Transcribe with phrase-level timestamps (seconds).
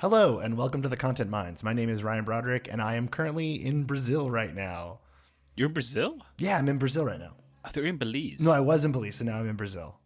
[0.00, 1.62] Hello, and welcome to the Content Mines.
[1.62, 4.98] My name is Ryan Broderick, and I am currently in Brazil right now.
[5.56, 6.18] You're in Brazil?
[6.36, 7.32] Yeah, I'm in Brazil right now.
[7.64, 8.40] I thought you were in Belize.
[8.40, 9.96] No, I was in Belize, and now I'm in Brazil.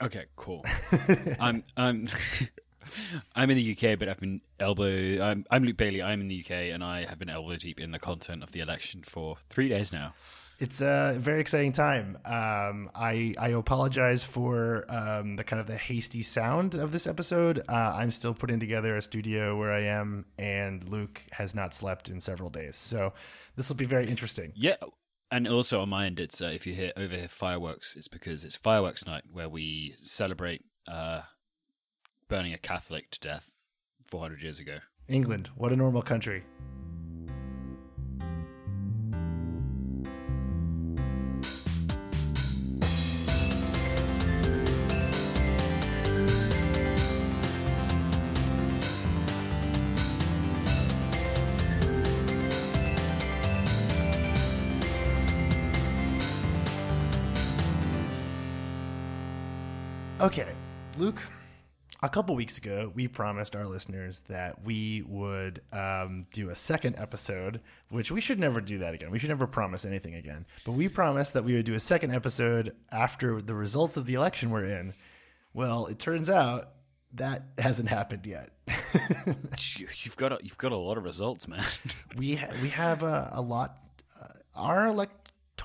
[0.00, 0.64] Okay, cool.
[1.40, 2.08] I'm I'm
[3.34, 5.20] I'm in the UK, but I've been elbow.
[5.20, 6.00] I'm I'm Luke Bailey.
[6.00, 8.60] I'm in the UK, and I have been elbow deep in the content of the
[8.60, 10.14] election for three days now.
[10.60, 12.18] It's a very exciting time.
[12.26, 17.62] Um, I I apologize for um, the kind of the hasty sound of this episode.
[17.66, 22.10] Uh, I'm still putting together a studio where I am, and Luke has not slept
[22.10, 23.14] in several days, so
[23.56, 24.52] this will be very interesting.
[24.54, 24.76] Yeah,
[25.30, 28.44] and also on my end, it's uh, if you hear over here fireworks, it's because
[28.44, 31.22] it's fireworks night where we celebrate uh,
[32.28, 33.50] burning a Catholic to death
[34.08, 34.80] 400 years ago.
[35.08, 36.42] England, what a normal country.
[60.20, 60.46] Okay,
[60.98, 61.22] Luke,
[62.02, 66.96] a couple weeks ago, we promised our listeners that we would um, do a second
[66.98, 69.10] episode, which we should never do that again.
[69.10, 70.44] We should never promise anything again.
[70.66, 74.14] But we promised that we would do a second episode after the results of the
[74.14, 74.92] election were in.
[75.54, 76.68] Well, it turns out
[77.14, 78.50] that hasn't happened yet.
[79.76, 81.64] You- you've got a, you've got a lot of results, man.
[82.16, 83.76] we ha- we have a, a lot.
[84.20, 84.92] Uh, our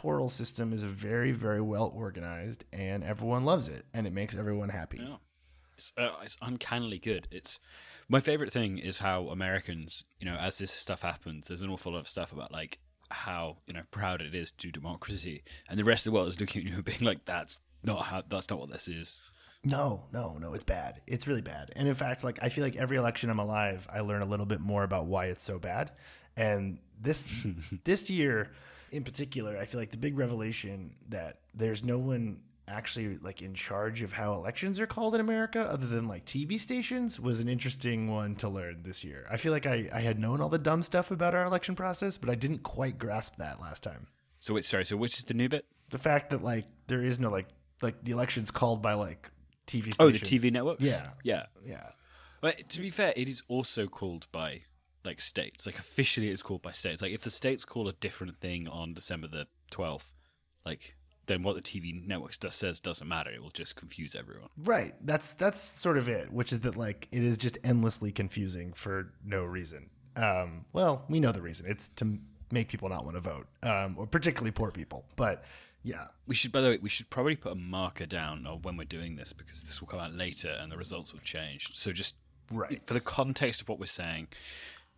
[0.05, 4.69] electoral system is very very well organized, and everyone loves it, and it makes everyone
[4.69, 4.99] happy.
[5.01, 5.17] Yeah.
[5.77, 7.27] It's, uh, it's uncannily good.
[7.31, 7.59] It's
[8.07, 11.93] my favorite thing is how Americans, you know, as this stuff happens, there's an awful
[11.93, 15.83] lot of stuff about like how you know proud it is to democracy, and the
[15.83, 18.21] rest of the world is looking at you and being like, "That's not how.
[18.27, 19.21] That's not what this is."
[19.63, 21.01] No, no, no, it's bad.
[21.07, 21.71] It's really bad.
[21.75, 24.45] And in fact, like I feel like every election I'm alive, I learn a little
[24.45, 25.91] bit more about why it's so bad.
[26.37, 27.27] And this
[27.83, 28.51] this year
[28.95, 33.53] in particular, I feel like the big revelation that there's no one actually like in
[33.53, 37.47] charge of how elections are called in America other than like TV stations was an
[37.47, 39.27] interesting one to learn this year.
[39.29, 42.17] I feel like I, I had known all the dumb stuff about our election process,
[42.17, 44.07] but I didn't quite grasp that last time.
[44.39, 44.85] So wait, sorry.
[44.85, 45.65] So which is the new bit?
[45.91, 47.47] The fact that like there is no like
[47.81, 49.29] like the election's called by like
[49.67, 49.97] TV stations.
[49.99, 50.81] Oh, the TV networks.
[50.81, 51.09] Yeah.
[51.23, 51.45] yeah.
[51.65, 51.89] Yeah.
[52.41, 54.61] But to be fair, it is also called by
[55.05, 55.65] like states.
[55.65, 57.01] Like officially, it's called by states.
[57.01, 60.11] Like if the states call a different thing on December the twelfth,
[60.65, 60.95] like
[61.27, 63.31] then what the TV networks does says doesn't matter.
[63.31, 64.49] It will just confuse everyone.
[64.57, 64.93] Right.
[65.05, 69.11] That's that's sort of it, which is that like it is just endlessly confusing for
[69.23, 69.89] no reason.
[70.15, 71.65] Um, well, we know the reason.
[71.67, 72.17] It's to
[72.51, 75.03] make people not want to vote, um, or particularly poor people.
[75.15, 75.43] But
[75.83, 78.75] yeah, We should, by the way, we should probably put a marker down of when
[78.77, 81.69] we're doing this because this will come out later and the results will change.
[81.75, 82.15] So just
[82.51, 82.81] Right.
[82.87, 84.27] for the context of what we're saying,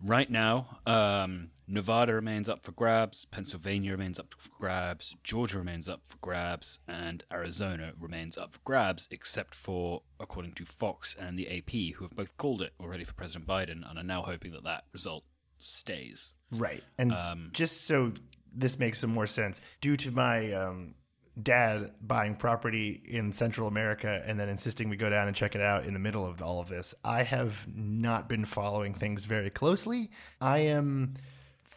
[0.03, 5.89] right now, um, Nevada remains up for grabs, Pennsylvania remains up for grabs, Georgia remains
[5.89, 11.37] up for grabs, and Arizona remains up for grabs, except for, according to Fox and
[11.37, 14.51] the AP, who have both called it already for President Biden and are now hoping
[14.53, 15.23] that that result
[15.59, 16.33] stays.
[16.51, 16.83] right.
[16.97, 18.13] And Um, just so
[18.55, 20.95] this makes some more sense, due to my um,
[21.41, 25.61] dad buying property in Central America and then insisting we go down and check it
[25.61, 29.49] out in the middle of all of this, I have not been following things very
[29.49, 30.11] closely.
[30.41, 31.15] I am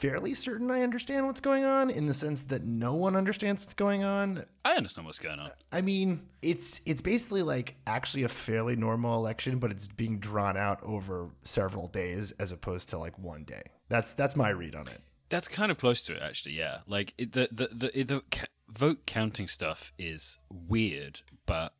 [0.01, 3.75] fairly certain I understand what's going on in the sense that no one understands what's
[3.75, 4.45] going on.
[4.65, 5.51] I understand what's going on.
[5.71, 10.57] I mean, it's it's basically like actually a fairly normal election, but it's being drawn
[10.57, 13.63] out over several days as opposed to like one day.
[13.91, 15.03] That's that's my read on it.
[15.29, 16.55] That's kind of close to it, actually.
[16.55, 18.23] Yeah, like it, the the the, the
[18.71, 21.75] vote counting stuff is weird, but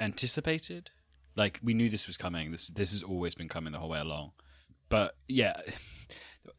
[0.00, 0.90] anticipated.
[1.36, 2.50] Like we knew this was coming.
[2.52, 4.32] This this has always been coming the whole way along.
[4.88, 5.54] But yeah,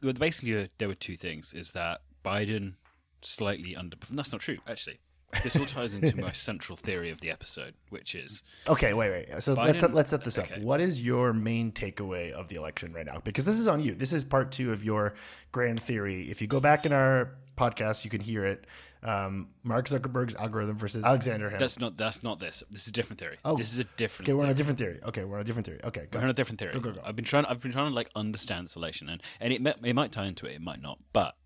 [0.00, 2.74] basically uh, there were two things: is that Biden
[3.22, 4.16] slightly underperformed.
[4.16, 5.00] That's not true, actually.
[5.42, 9.42] This all ties into my central theory of the episode, which is Okay, wait, wait.
[9.42, 10.44] So let's Biden- let's set this up.
[10.44, 10.60] okay.
[10.62, 13.20] What is your main takeaway of the election right now?
[13.24, 13.94] Because this is on you.
[13.94, 15.14] This is part two of your
[15.52, 16.30] grand theory.
[16.30, 18.66] If you go back in our podcast, you can hear it.
[19.06, 21.60] Um, Mark Zuckerberg's algorithm versus Alexander Hamilton.
[21.60, 22.64] that's not that's not this.
[22.70, 23.38] This is a different theory.
[23.44, 23.56] Oh.
[23.56, 24.28] this is a different.
[24.28, 24.98] Okay, we're on a different theory.
[25.06, 25.80] Okay, we're on a different theory.
[25.84, 26.18] Okay, go.
[26.18, 26.72] We're on a different theory.
[26.72, 27.00] Go, go, go.
[27.04, 27.44] I've been trying.
[27.44, 30.46] I've been trying to like understand selection, and and it may, it might tie into
[30.46, 30.54] it.
[30.54, 31.36] It might not, but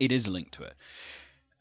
[0.00, 0.74] it is linked to it.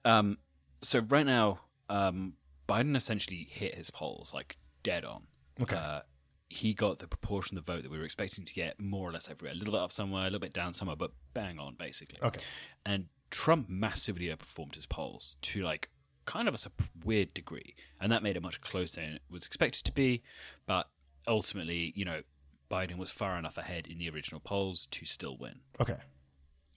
[0.04, 0.40] Um.
[0.82, 1.60] So right now,
[1.90, 2.34] um,
[2.68, 5.28] Biden essentially hit his polls like dead on.
[5.62, 5.76] Okay.
[5.76, 6.02] Uh,
[6.50, 9.12] he got the proportion of the vote that we were expecting to get more or
[9.12, 9.52] less everywhere.
[9.54, 12.18] A little bit up somewhere, a little bit down somewhere, but bang on basically.
[12.24, 12.40] Okay.
[12.86, 15.90] And Trump massively outperformed his polls to like
[16.26, 16.72] kind of a
[17.04, 20.24] weird degree, and that made it much closer than it was expected to be.
[20.66, 20.88] But
[21.28, 22.22] ultimately, you know,
[22.70, 25.60] Biden was far enough ahead in the original polls to still win.
[25.80, 25.98] Okay.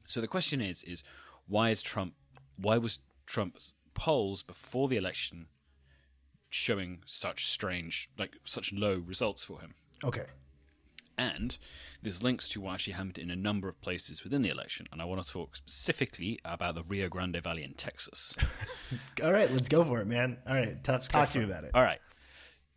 [0.07, 1.03] So the question is is
[1.47, 2.15] why is Trump
[2.57, 5.47] why was Trump's polls before the election
[6.49, 9.75] showing such strange like such low results for him?
[10.05, 10.27] Okay.
[11.21, 11.59] And
[12.03, 14.87] there's links to what actually happened in a number of places within the election.
[14.91, 18.35] And I want to talk specifically about the Rio Grande Valley in Texas.
[19.23, 20.39] All right, let's go for it, man.
[20.49, 21.73] All right, t- talk to me about it.
[21.75, 21.99] All right.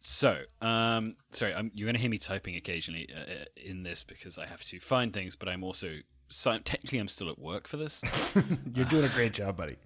[0.02, 4.04] So, um, sorry, I'm, you're going to hear me typing occasionally uh, uh, in this
[4.04, 7.70] because I have to find things, but I'm also so technically I'm still at work
[7.70, 8.02] for this.
[8.76, 9.78] You're doing a great job, buddy.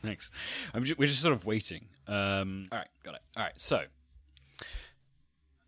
[0.00, 0.30] Thanks.
[0.80, 1.88] Just, we're just sort of waiting.
[2.08, 3.20] Um, all right, got it.
[3.36, 3.82] All right, so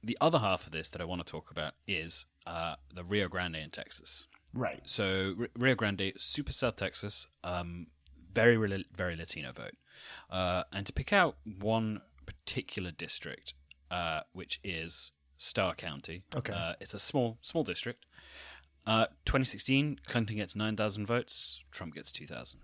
[0.03, 3.29] the other half of this that I want to talk about is uh, the Rio
[3.29, 4.27] Grande in Texas.
[4.55, 4.81] Right.
[4.85, 7.89] So R- Rio Grande, super South Texas, um,
[8.33, 8.56] very
[8.97, 9.77] very Latino vote,
[10.31, 13.55] uh, and to pick out one particular district,
[13.91, 16.23] uh, which is Starr County.
[16.35, 16.53] Okay.
[16.53, 18.06] Uh, it's a small small district.
[18.87, 21.61] Uh, 2016, Clinton gets 9,000 votes.
[21.71, 22.61] Trump gets 2,000.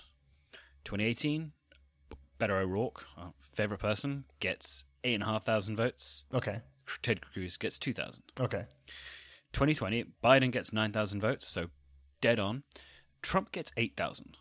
[0.85, 1.53] 2018,
[2.41, 6.25] Beto O'Rourke, our favorite person, gets 8,500 votes.
[6.33, 6.63] Okay.
[7.03, 8.23] Ted Cruz gets 2,000.
[8.41, 8.65] Okay.
[9.55, 11.67] 2020, Biden gets 9,000 votes, so
[12.21, 12.65] dead on.
[13.23, 14.37] Trump gets 8,000.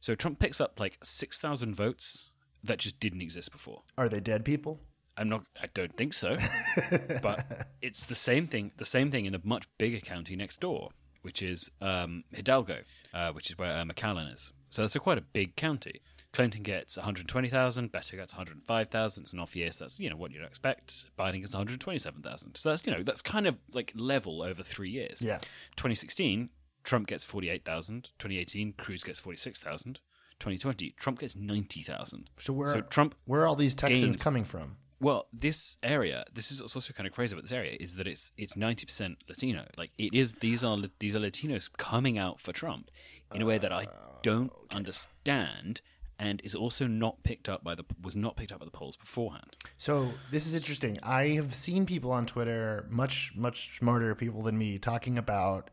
[0.00, 2.30] So Trump picks up like 6,000 votes
[2.62, 3.82] that just didn't exist before.
[3.96, 4.80] Are they dead people?
[5.16, 5.44] I'm not.
[5.60, 6.36] I don't think so.
[7.22, 8.70] but it's the same thing.
[8.76, 10.90] The same thing in a much bigger county next door,
[11.22, 12.82] which is um, Hidalgo,
[13.12, 14.52] uh, which is where uh, McAllen is.
[14.70, 16.00] So that's a quite a big county.
[16.32, 19.22] Clinton gets 120,000, Beto gets 105,000.
[19.22, 21.06] It's an off year, so that's you know what you'd expect.
[21.18, 22.56] Biden gets 127,000.
[22.56, 25.22] So that's you know that's kind of like level over three years.
[25.22, 25.38] Yeah.
[25.76, 26.50] 2016,
[26.84, 28.10] Trump gets 48,000.
[28.18, 30.00] 2018, Cruz gets 46,000.
[30.40, 32.30] 2020, Trump gets 90,000.
[32.38, 34.76] So where So Trump where are all these Texans gains- coming from?
[35.00, 38.06] well, this area, this is what's also kind of crazy about this area is that
[38.06, 39.64] it's it's ninety percent Latino.
[39.76, 42.90] Like it is, these are these are Latinos coming out for Trump
[43.32, 43.86] in a way that I
[44.22, 45.80] don't oh, understand,
[46.18, 48.96] and is also not picked up by the was not picked up by the polls
[48.96, 49.56] beforehand.
[49.76, 50.98] So this is interesting.
[51.02, 55.70] I have seen people on Twitter, much much smarter people than me, talking about.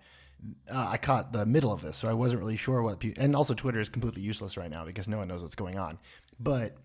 [0.71, 3.03] Uh, I caught the middle of this, so I wasn't really sure what.
[3.18, 5.97] And also, Twitter is completely useless right now because no one knows what's going on.
[6.39, 6.77] But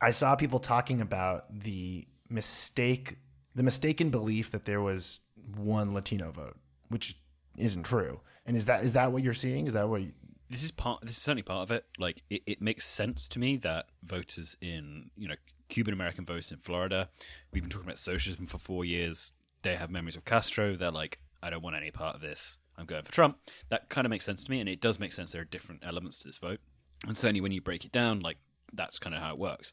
[0.00, 3.18] I saw people talking about the mistake,
[3.54, 5.18] the mistaken belief that there was
[5.56, 6.56] one Latino vote,
[6.88, 7.18] which
[7.58, 8.20] isn't true.
[8.46, 9.66] And is that is that what you're seeing?
[9.66, 10.02] Is that what?
[10.48, 11.00] This is part.
[11.02, 11.86] This is certainly part of it.
[11.98, 15.34] Like it, it makes sense to me that voters in you know
[15.68, 17.08] Cuban American voters in Florida,
[17.52, 19.32] we've been talking about socialism for four years.
[19.62, 20.76] They have memories of Castro.
[20.76, 22.58] They're like, I don't want any part of this.
[22.78, 23.38] I'm going for Trump.
[23.70, 25.32] That kind of makes sense to me, and it does make sense.
[25.32, 26.60] There are different elements to this vote,
[27.06, 28.38] and certainly when you break it down, like
[28.72, 29.72] that's kind of how it works.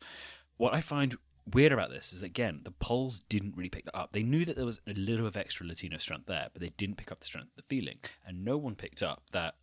[0.58, 1.16] What I find
[1.52, 4.14] weird about this is again the polls didn't really pick that up.
[4.14, 6.96] They knew that there was a little of extra Latino strength there, but they didn't
[6.96, 9.56] pick up the strength of the feeling, and no one picked up that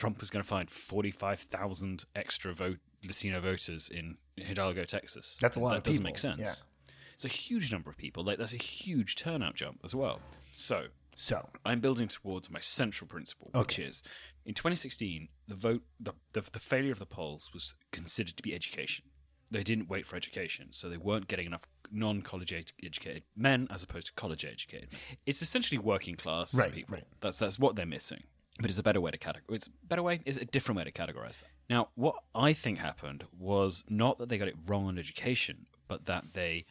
[0.00, 5.36] Trump was going to find forty five thousand extra vote Latino voters in Hidalgo, Texas.
[5.40, 6.38] That's a lot that of doesn't people, make sense.
[6.40, 6.92] yeah.
[7.14, 8.24] It's a huge number of people.
[8.24, 10.20] Like that's a huge turnout jump as well.
[10.52, 10.86] So
[11.16, 14.02] so I'm building towards my central principle, which is
[14.46, 18.54] in 2016, the vote, the, the, the failure of the polls was considered to be
[18.54, 19.04] education.
[19.50, 21.62] They didn't wait for education, so they weren't getting enough
[21.92, 24.88] non-college educated men as opposed to college educated.
[25.26, 26.94] It's essentially working class Right, people.
[26.94, 27.04] right.
[27.20, 28.22] That's that's what they're missing.
[28.60, 29.50] But it's a better way to categorize.
[29.50, 30.20] It's a better way.
[30.24, 31.50] Is a different way to categorize that.
[31.68, 36.06] Now, what I think happened was not that they got it wrong on education, but
[36.06, 36.66] that they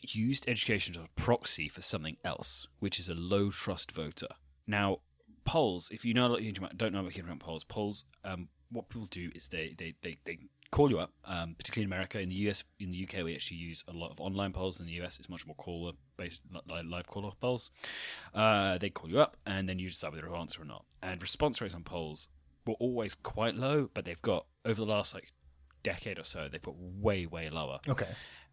[0.00, 4.28] used education as a proxy for something else, which is a low trust voter.
[4.66, 5.00] Now,
[5.44, 9.06] polls, if you know a you don't know about about polls, polls, um, what people
[9.10, 10.38] do is they they, they, they
[10.74, 12.18] call you up, um, particularly in America.
[12.18, 14.80] In the US, in the UK, we actually use a lot of online polls.
[14.80, 17.70] In the US, it's much more caller based, li- live caller polls.
[18.34, 20.84] Uh, they call you up, and then you decide whether to answer or not.
[21.00, 22.26] And response rates on polls
[22.66, 25.32] were always quite low, but they've got over the last like
[25.84, 27.78] decade or so, they've got way way lower.
[27.88, 28.08] okay,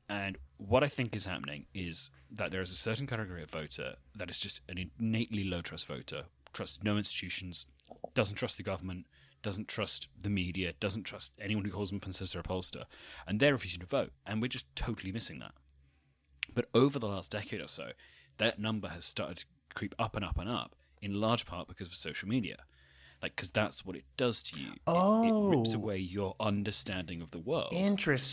[0.08, 3.96] And what I think is happening is that there is a certain category of voter
[4.16, 7.66] that is just an innately low trust voter, trusts no institutions,
[8.14, 9.08] doesn't trust the government,
[9.42, 12.86] doesn't trust the media, doesn't trust anyone who calls them and says they're a pollster,
[13.28, 14.12] and they're refusing to vote.
[14.26, 15.54] And we're just totally missing that.
[16.54, 17.92] But over the last decade or so,
[18.38, 21.88] that number has started to creep up and up and up, in large part because
[21.88, 22.58] of social media.
[23.22, 24.72] Like, because that's what it does to you.
[24.72, 25.76] It- it, rips Oh.
[25.76, 27.70] away your understanding of the world.
[27.72, 27.84] Interesting.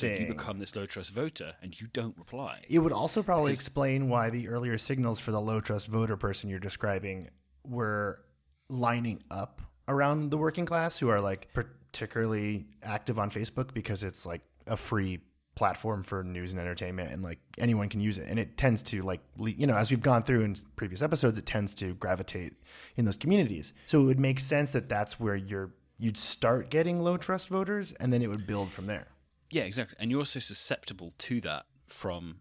[0.01, 0.29] So interesting.
[0.29, 2.65] you become this low trust voter and you don't reply.
[2.71, 6.49] It would also probably explain why the earlier signals for the low trust voter person
[6.49, 7.29] you're describing
[7.65, 8.25] were
[8.71, 14.25] lining up around the working class who are like particularly active on Facebook because it's
[14.25, 15.21] like a free
[15.55, 19.03] platform for news and entertainment and like anyone can use it and it tends to
[19.03, 22.53] like you know as we've gone through in previous episodes it tends to gravitate
[22.97, 27.03] in those communities so it would make sense that that's where you're you'd start getting
[27.03, 29.09] low trust voters and then it would build from there
[29.51, 29.97] Yeah, exactly.
[29.99, 32.41] And you're also susceptible to that from,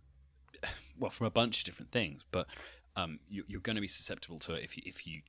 [0.99, 2.23] well, from a bunch of different things.
[2.31, 2.47] But
[2.95, 5.21] um, you, you're going to be susceptible to it if you if you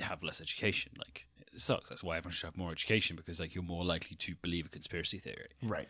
[0.00, 0.92] have less education.
[0.98, 1.26] Like
[1.60, 1.88] sucks.
[1.88, 4.68] That's why everyone should have more education because like you're more likely to believe a
[4.68, 5.46] conspiracy theory.
[5.62, 5.88] right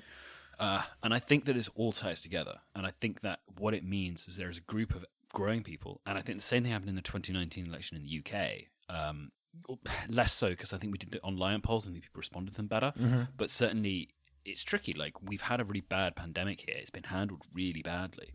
[0.59, 2.61] Uh, and I think that this all ties together.
[2.75, 6.01] And I think that what it means is there is a group of growing people.
[6.07, 8.65] And I think the same thing happened in the 2019 election in the UK.
[8.89, 9.33] Um,
[10.09, 12.57] less so because I think we did online polls and I think people responded to
[12.57, 12.93] them better.
[13.37, 14.11] But certainly
[14.45, 14.93] it's tricky.
[14.93, 16.77] Like we've had a really bad pandemic here.
[16.79, 18.35] It's been handled really badly.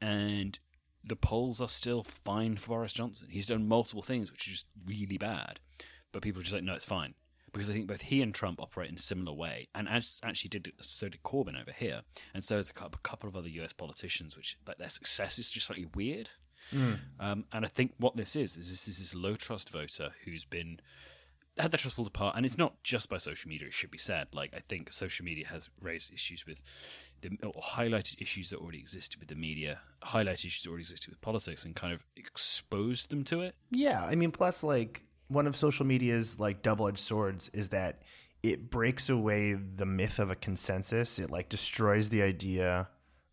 [0.00, 0.58] And
[1.04, 3.28] the polls are still fine for Boris Johnson.
[3.30, 5.60] He's done multiple things which are just really bad.
[6.12, 7.14] But people are just like, no, it's fine.
[7.52, 10.50] Because I think both he and Trump operate in a similar way, and as actually
[10.50, 12.02] did so did Corbyn over here,
[12.32, 13.72] and so has a couple, of other U.S.
[13.72, 16.30] politicians, which like their success is just slightly weird.
[17.18, 20.44] Um, and I think what this is is this is this low trust voter who's
[20.44, 20.80] been
[21.58, 23.68] had their trust pulled apart, and it's not just by social media.
[23.68, 24.28] It should be said.
[24.32, 26.62] Like I think social media has raised issues with
[27.20, 31.10] the or highlighted issues that already existed with the media, highlighted issues that already existed
[31.10, 33.54] with politics, and kind of exposed them to it.
[33.70, 38.02] Yeah, I mean, plus like one of social media's like double-edged swords is that
[38.42, 41.18] it breaks away the myth of a consensus.
[41.18, 42.88] It like destroys the idea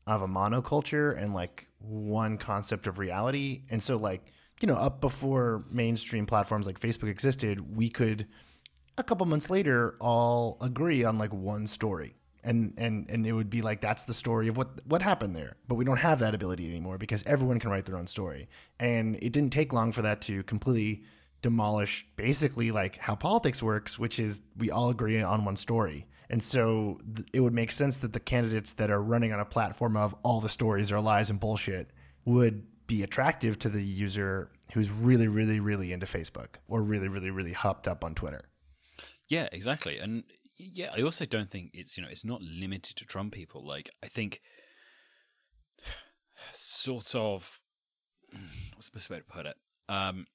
[0.06, 3.63] of a monoculture and like one concept of reality.
[3.70, 8.27] And so like, you know, up before mainstream platforms like Facebook existed, we could
[8.98, 12.16] a couple months later all agree on like one story.
[12.44, 15.58] And, and and it would be like that's the story of what what happened there
[15.68, 18.48] but we don't have that ability anymore because everyone can write their own story
[18.80, 21.04] and it didn't take long for that to completely
[21.41, 26.08] demolish basically like how politics works, which is we all agree on one story.
[26.29, 29.46] And so th- it would make sense that the candidates that are running on a
[29.46, 31.91] platform of all the stories are lies and bullshit
[32.25, 37.29] would be attractive to the user who's really, really, really into Facebook or really, really,
[37.29, 38.41] really hopped up on Twitter.
[39.27, 39.98] Yeah, exactly.
[39.98, 40.24] And
[40.58, 43.65] yeah, I also don't think it's you know it's not limited to Trump people.
[43.65, 44.41] Like I think
[46.53, 47.60] sort of
[48.74, 49.56] what's the best way to put it?
[49.89, 50.25] Um,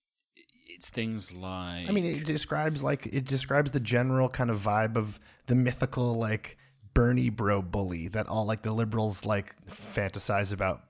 [0.67, 4.97] it's things like I mean, it describes like it describes the general kind of vibe
[4.97, 6.59] of the mythical like
[6.95, 10.83] Bernie bro bully that all like the liberals like fantasize about,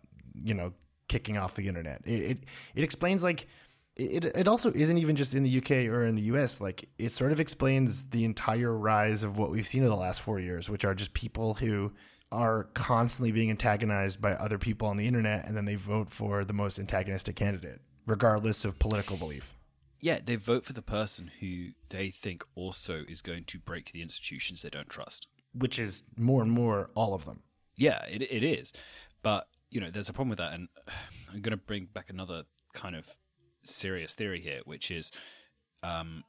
[0.42, 0.72] you know,
[1.08, 2.02] kicking off the internet.
[2.04, 2.38] It it,
[2.74, 3.46] it explains like
[3.96, 6.60] it it also isn't even just in the UK or in the US.
[6.60, 10.20] Like it sort of explains the entire rise of what we've seen in the last
[10.20, 11.92] four years, which are just people who
[12.30, 16.44] are constantly being antagonized by other people on the internet, and then they vote for
[16.44, 19.54] the most antagonistic candidate, regardless of political belief.
[20.02, 24.02] Yeah, they vote for the person who they think also is going to break the
[24.02, 25.28] institutions they don't trust.
[25.54, 27.44] Which is more and more all of them.
[27.76, 28.72] Yeah, it it is,
[29.22, 30.68] but you know, there's a problem with that, and
[31.32, 32.42] I'm going to bring back another
[32.74, 33.16] kind of
[33.64, 35.10] serious theory here, which is,
[35.82, 36.24] um,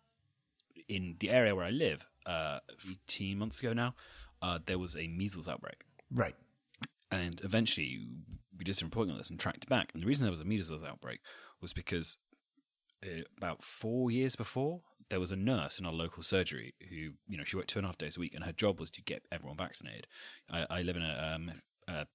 [0.87, 2.59] in the area where I live, uh,
[3.09, 3.95] 18 months ago now,
[4.41, 6.35] uh, there was a measles outbreak, Right.
[7.11, 8.07] and eventually
[8.57, 9.91] we did some reporting on this and tracked it back.
[9.93, 11.19] And the reason there was a measles outbreak
[11.59, 12.17] was because
[13.37, 17.43] about four years before, there was a nurse in our local surgery who, you know,
[17.43, 19.23] she worked two and a half days a week, and her job was to get
[19.31, 20.07] everyone vaccinated.
[20.49, 21.51] I, I live in a, um,
[21.87, 22.05] a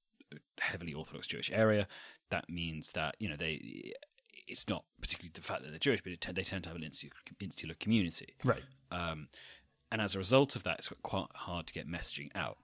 [0.60, 1.86] heavily Orthodox Jewish area.
[2.30, 3.92] That means that you know they.
[4.46, 6.82] It's not particularly the fact that they're Jewish, but it, they tend to have an
[6.82, 8.34] insular, insular community.
[8.42, 8.62] Right.
[8.90, 9.28] Um,
[9.92, 12.56] and as a result of that, it's quite hard to get messaging out.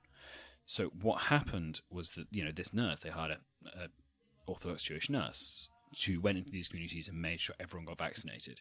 [0.67, 3.89] So what happened was that you know this nurse they hired a, a
[4.47, 5.69] Orthodox Jewish nurse
[6.03, 8.61] who went into these communities and made sure everyone got vaccinated.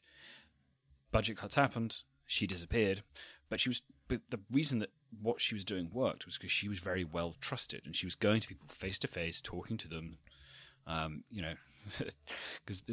[1.12, 2.00] Budget cuts happened.
[2.26, 3.04] She disappeared,
[3.50, 3.82] but she was.
[4.08, 7.36] But the reason that what she was doing worked was because she was very well
[7.42, 10.18] trusted, and she was going to people face to face, talking to them.
[10.88, 11.54] Um, you know,
[12.66, 12.84] because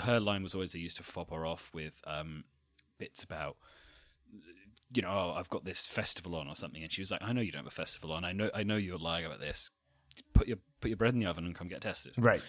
[0.00, 2.44] her line was always they used to fob her off with um,
[2.98, 3.56] bits about
[4.92, 7.32] you know, oh, I've got this festival on or something, and she was like, I
[7.32, 8.24] know you don't have a festival on.
[8.24, 9.70] I know, I know you're lying about this.
[10.32, 12.12] Put your put your bread in the oven and come get tested.
[12.16, 12.42] Right.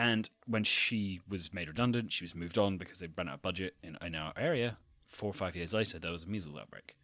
[0.00, 3.42] And when she was made redundant, she was moved on because they ran out of
[3.42, 4.78] budget in, in our area.
[5.06, 6.96] Four or five years later, there was a measles outbreak,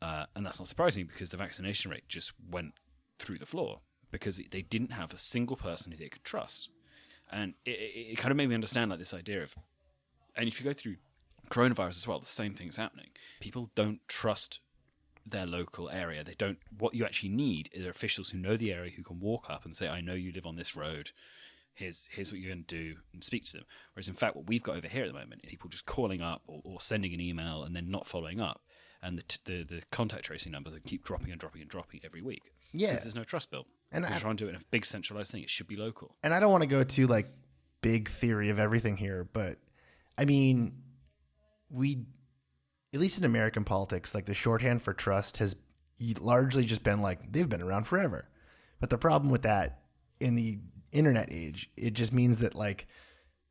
[0.00, 2.72] uh, and that's not surprising because the vaccination rate just went
[3.18, 6.70] through the floor because they didn't have a single person who they could trust,
[7.30, 9.54] and it, it, it kind of made me understand like this idea of,
[10.34, 10.96] and if you go through
[11.50, 13.08] coronavirus as well, the same thing's happening.
[13.40, 14.60] People don't trust
[15.26, 16.24] their local area.
[16.24, 16.58] They don't.
[16.78, 19.76] What you actually need is officials who know the area who can walk up and
[19.76, 21.10] say, "I know you live on this road.
[21.78, 23.64] Here's here's what you're going to do," and speak to them.
[23.94, 26.20] Whereas in fact, what we've got over here at the moment is people just calling
[26.20, 28.60] up or, or sending an email and then not following up.
[29.02, 32.20] and the, t- the the contact tracing numbers keep dropping and dropping and dropping every
[32.22, 32.42] week.
[32.72, 32.88] Yeah.
[32.88, 33.66] because there's no trust built.
[33.92, 35.42] And we're I- trying to do it in a big centralized thing.
[35.42, 36.16] It should be local.
[36.22, 37.26] and I don't want to go to like
[37.80, 39.56] big theory of everything here, but
[40.18, 40.82] I mean,
[41.70, 42.04] we,
[42.92, 45.54] at least in American politics, like the shorthand for trust has
[46.20, 48.28] largely just been like they've been around forever.
[48.80, 49.82] But the problem with that
[50.20, 50.58] in the
[50.92, 52.86] internet age, it just means that like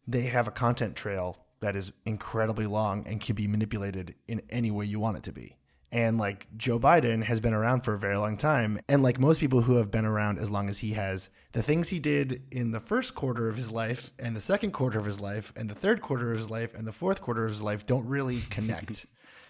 [0.07, 4.71] they have a content trail that is incredibly long and can be manipulated in any
[4.71, 5.57] way you want it to be.
[5.91, 8.79] And like Joe Biden has been around for a very long time.
[8.89, 11.87] And like most people who have been around as long as he has, the things
[11.87, 15.21] he did in the first quarter of his life and the second quarter of his
[15.21, 17.85] life and the third quarter of his life and the fourth quarter of his life
[17.85, 19.05] don't really connect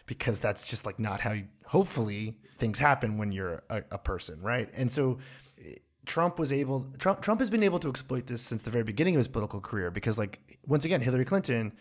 [0.06, 4.40] because that's just like not how you, hopefully things happen when you're a, a person,
[4.42, 4.70] right?
[4.74, 5.18] And so
[6.08, 9.16] Trump was able Trump Trump has been able to exploit this since the very beginning
[9.16, 11.74] of his political career because like once again Hillary Clinton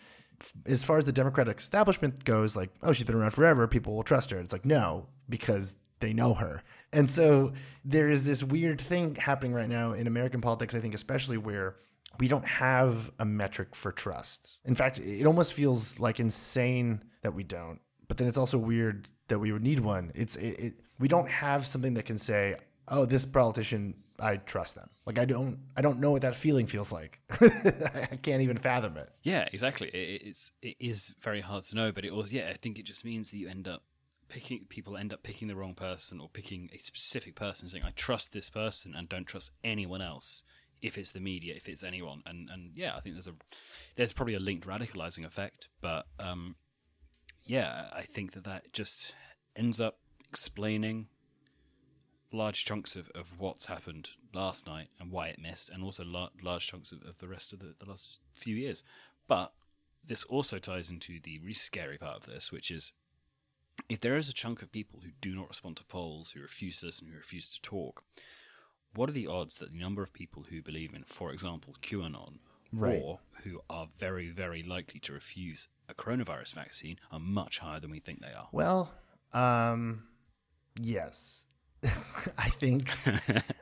[0.65, 4.03] as far as the democratic establishment goes like oh she's been around forever people will
[4.03, 4.39] trust her.
[4.39, 6.61] It's like no because they know her.
[6.93, 7.53] And so
[7.83, 11.77] there is this weird thing happening right now in American politics I think especially where
[12.19, 14.59] we don't have a metric for trust.
[14.65, 19.07] In fact it almost feels like insane that we don't but then it's also weird
[19.29, 20.11] that we would need one.
[20.15, 22.57] It's it, it we don't have something that can say
[22.89, 26.65] oh this politician i trust them like i don't i don't know what that feeling
[26.65, 29.89] feels like i can't even fathom it Yeah, exactly.
[29.89, 32.49] It, it's it is very hard to know, but it was yeah.
[32.49, 33.83] I think it just means that you end up
[34.29, 37.91] picking people end up picking the wrong person or picking a specific person, saying I
[37.91, 40.43] trust this person and don't trust anyone else.
[40.81, 43.35] If it's the media, if it's anyone, and and yeah, I think there's a
[43.95, 46.55] there's probably a linked radicalizing effect, but um,
[47.43, 49.15] yeah, I think that that just
[49.55, 49.97] ends up
[50.29, 51.07] explaining
[52.31, 56.29] large chunks of, of what's happened last night and why it missed, and also la-
[56.41, 58.83] large chunks of, of the rest of the, the last few years.
[59.27, 59.53] But
[60.05, 62.91] this also ties into the really scary part of this, which is
[63.89, 66.79] if there is a chunk of people who do not respond to polls, who refuse
[66.79, 68.03] to listen, who refuse to talk,
[68.95, 72.39] what are the odds that the number of people who believe in, for example, QAnon,
[72.73, 73.01] Right.
[73.01, 77.91] or who are very, very likely to refuse a coronavirus vaccine are much higher than
[77.91, 78.49] we think they are?
[78.51, 78.91] well
[79.33, 80.03] um
[80.81, 81.43] yes
[82.37, 82.89] i think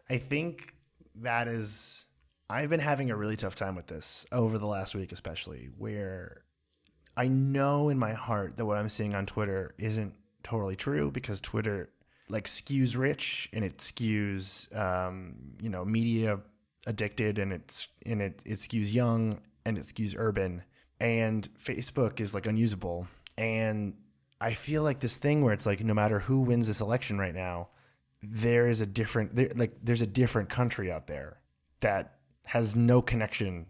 [0.09, 0.73] i think
[1.15, 2.05] that is
[2.49, 6.45] i've been having a really tough time with this over the last week especially where
[7.17, 11.39] I know in my heart that what I'm seeing on Twitter isn't totally true because
[11.39, 11.89] Twitter
[12.27, 16.39] like skews rich and it skews um, you know media
[16.87, 20.63] addicted and it's and it it skews young and it skews urban.
[20.99, 23.07] And Facebook is like unusable.
[23.37, 23.95] And
[24.39, 27.33] I feel like this thing where it's like no matter who wins this election right
[27.35, 27.69] now
[28.31, 31.39] there is a different there, like there's a different country out there
[31.81, 33.67] that has no connection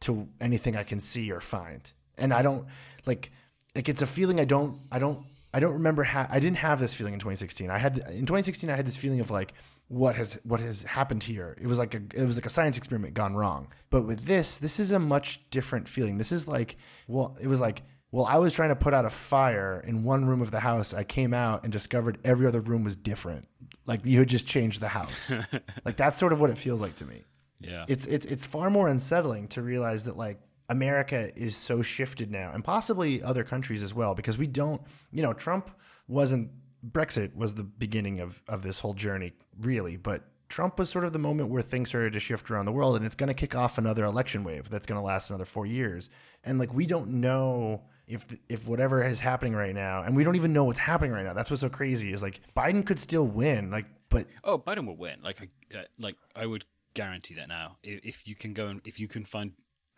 [0.00, 1.90] to anything I can see or find.
[2.16, 2.66] And I don't
[3.06, 3.30] like
[3.74, 6.80] like it's a feeling I don't I don't I don't remember ha- I didn't have
[6.80, 7.70] this feeling in 2016.
[7.70, 9.54] I had in 2016 I had this feeling of like
[9.88, 11.56] what has what has happened here.
[11.60, 13.68] It was like a it was like a science experiment gone wrong.
[13.90, 16.18] But with this this is a much different feeling.
[16.18, 19.10] This is like well it was like well I was trying to put out a
[19.10, 20.92] fire in one room of the house.
[20.92, 23.48] I came out and discovered every other room was different.
[23.88, 25.32] Like you had just changed the house.
[25.84, 27.24] like that's sort of what it feels like to me
[27.60, 27.84] Yeah.
[27.88, 30.38] it's it's it's far more unsettling to realize that like
[30.70, 35.22] America is so shifted now, and possibly other countries as well, because we don't, you
[35.22, 35.70] know, Trump
[36.06, 36.50] wasn't
[36.86, 41.12] Brexit was the beginning of of this whole journey, really, but Trump was sort of
[41.14, 43.54] the moment where things started to shift around the world, and it's going to kick
[43.54, 46.10] off another election wave that's going to last another four years,
[46.44, 50.36] and like we don't know if if whatever is happening right now, and we don't
[50.36, 51.32] even know what's happening right now.
[51.34, 54.96] That's what's so crazy is like Biden could still win, like, but Oh, Biden will
[54.96, 55.20] win.
[55.22, 57.76] Like, I, uh, like I would guarantee that now.
[57.82, 59.52] If, if you can go and if you can find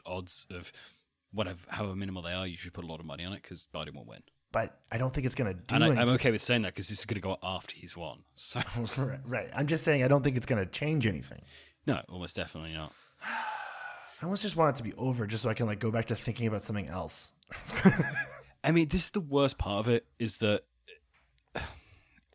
[0.05, 0.73] odds of
[1.33, 3.69] whatever, however minimal they are, you should put a lot of money on it because
[3.73, 4.23] Biden will win.
[4.53, 6.03] but I don't think it's going to do And I, anything.
[6.03, 8.25] I'm okay with saying that because this is going to go after he's won.
[8.35, 8.61] So
[8.97, 9.51] right, right.
[9.55, 11.43] I'm just saying I don't think it's going to change anything.
[11.87, 12.93] no, almost definitely not.
[14.23, 16.07] I almost just want it to be over just so I can like go back
[16.09, 17.31] to thinking about something else.
[18.65, 20.63] I mean, this is the worst part of it is that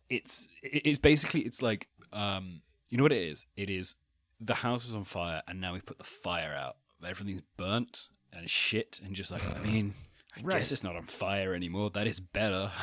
[0.09, 3.45] it's it's basically it's like um you know what it is?
[3.55, 3.95] It is
[4.39, 6.77] the house was on fire and now we put the fire out.
[7.05, 9.93] Everything's burnt and shit and just like I mean,
[10.37, 10.59] I Right.
[10.59, 11.89] guess it's not on fire anymore.
[11.91, 12.71] That is better.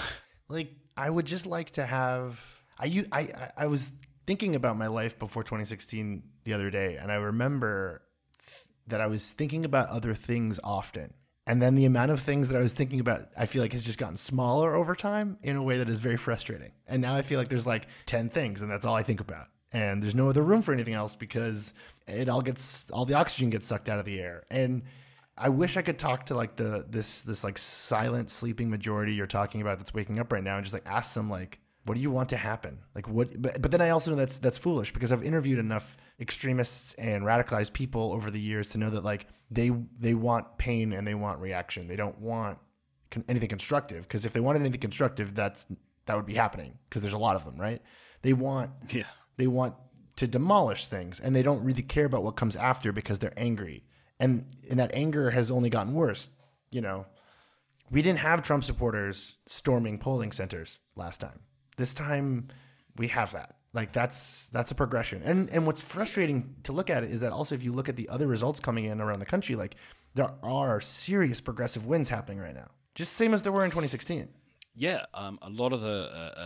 [0.49, 2.39] Like I would just like to have
[2.79, 3.91] I I I was
[4.27, 8.03] thinking about my life before 2016 the other day and I remember
[8.47, 11.15] th- that I was thinking about other things often.
[11.47, 13.83] And then the amount of things that I was thinking about, I feel like has
[13.83, 16.71] just gotten smaller over time in a way that is very frustrating.
[16.87, 19.47] And now I feel like there's like 10 things and that's all I think about.
[19.73, 21.75] And there's no other room for anything else because
[22.07, 24.45] it all gets, all the oxygen gets sucked out of the air.
[24.51, 24.83] And
[25.37, 29.27] I wish I could talk to like the this this like silent sleeping majority you're
[29.27, 32.01] talking about that's waking up right now and just like ask them like what do
[32.01, 32.79] you want to happen?
[32.95, 35.97] Like what but, but then I also know that's that's foolish because I've interviewed enough
[36.21, 40.93] extremists and radicalized people over the years to know that like they they want pain
[40.93, 41.89] and they want reaction.
[41.89, 42.59] They don't want
[43.11, 45.67] con- anything constructive because if they wanted anything constructive that's
[46.07, 47.83] that would be happening because there's a lot of them, right?
[48.23, 49.05] They want Yeah.
[49.37, 49.75] they want
[50.17, 53.85] to demolish things and they don't really care about what comes after because they're angry.
[54.21, 56.29] And and that anger has only gotten worse,
[56.71, 57.07] you know.
[57.91, 61.41] We didn't have Trump supporters storming polling centers last time.
[61.77, 62.49] This time
[62.97, 63.57] we have that.
[63.75, 65.23] Like that's that's a progression.
[65.25, 67.97] And and what's frustrating to look at it is that also if you look at
[67.97, 69.77] the other results coming in around the country, like
[70.15, 72.71] there are serious progressive wins happening right now.
[72.95, 74.29] Just same as there were in 2016.
[74.75, 76.41] Yeah, um, a lot of the uh,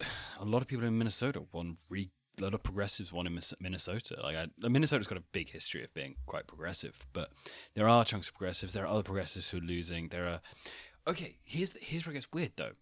[0.00, 0.04] uh,
[0.40, 1.76] a lot of people in Minnesota won.
[1.90, 4.20] Re- a lot of progressives won in Minnesota.
[4.22, 7.30] Like I, Minnesota's got a big history of being quite progressive, but
[7.74, 8.74] there are chunks of progressives.
[8.74, 10.08] There are other progressives who are losing.
[10.08, 10.40] There are
[11.08, 11.38] okay.
[11.42, 12.72] Here's the, here's where it gets weird though.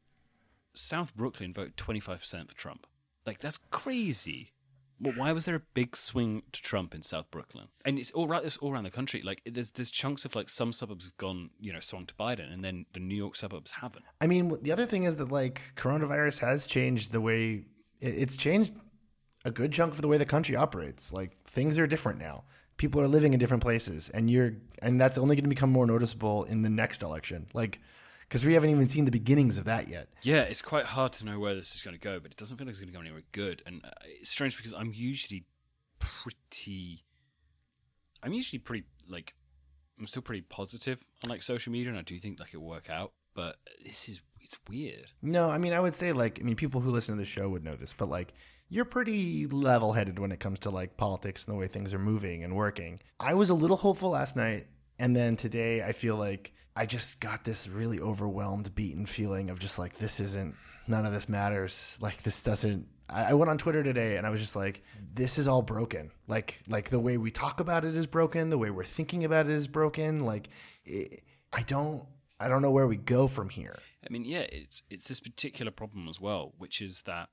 [0.76, 2.86] South Brooklyn vote twenty five percent for Trump.
[3.24, 4.52] Like that's crazy.
[4.98, 7.68] Well, why was there a big swing to Trump in South Brooklyn?
[7.84, 8.42] And it's all right.
[8.42, 9.22] It's all around the country.
[9.22, 12.52] Like there's there's chunks of like some suburbs have gone you know swung to Biden,
[12.52, 14.04] and then the New York suburbs haven't.
[14.20, 17.66] I mean, the other thing is that like coronavirus has changed the way
[18.00, 18.74] it's changed
[19.44, 21.12] a good chunk of the way the country operates.
[21.12, 22.44] Like things are different now.
[22.76, 25.86] People are living in different places, and you're and that's only going to become more
[25.86, 27.46] noticeable in the next election.
[27.54, 27.80] Like
[28.28, 30.08] because we haven't even seen the beginnings of that yet.
[30.22, 32.56] Yeah, it's quite hard to know where this is going to go, but it doesn't
[32.56, 33.62] feel like it's going to go anywhere good.
[33.66, 35.44] And uh, it's strange because I'm usually
[35.98, 37.04] pretty.
[38.22, 39.34] I'm usually pretty like.
[39.98, 42.90] I'm still pretty positive on like social media, and I do think like it'll work
[42.90, 43.12] out.
[43.34, 45.12] But this is it's weird.
[45.22, 47.48] No, I mean, I would say like, I mean, people who listen to the show
[47.48, 48.32] would know this, but like,
[48.68, 51.98] you're pretty level headed when it comes to like politics and the way things are
[51.98, 52.98] moving and working.
[53.20, 54.66] I was a little hopeful last night,
[54.98, 59.58] and then today I feel like I just got this really overwhelmed, beaten feeling of
[59.58, 60.54] just like, this isn't,
[60.86, 61.98] none of this matters.
[62.00, 62.86] Like, this doesn't.
[63.08, 64.82] I went on Twitter today and I was just like,
[65.14, 66.10] this is all broken.
[66.26, 68.50] Like, like the way we talk about it is broken.
[68.50, 70.20] The way we're thinking about it is broken.
[70.20, 70.48] Like,
[70.84, 72.04] it, I don't,
[72.38, 73.78] I don't know where we go from here.
[74.04, 77.28] I mean, yeah, it's it's this particular problem as well, which is that